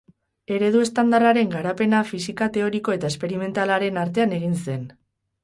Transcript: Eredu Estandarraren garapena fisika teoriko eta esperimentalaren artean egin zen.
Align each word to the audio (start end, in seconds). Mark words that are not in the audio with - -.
Eredu 0.53 0.79
Estandarraren 0.85 1.51
garapena 1.55 1.99
fisika 2.13 2.47
teoriko 2.57 2.97
eta 2.97 3.13
esperimentalaren 3.15 4.03
artean 4.07 4.35
egin 4.41 4.59
zen. 4.67 4.91